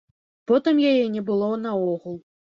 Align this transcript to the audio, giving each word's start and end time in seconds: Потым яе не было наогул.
Потым 0.51 0.79
яе 0.91 1.03
не 1.15 1.21
было 1.27 1.49
наогул. 1.65 2.17